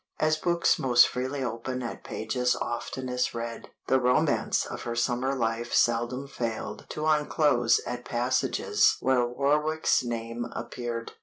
[0.19, 5.75] As books most freely open at pages oftenest read, the romance of her summer life
[5.75, 11.11] seldom failed to unclose at passages where Warwick's name appeared.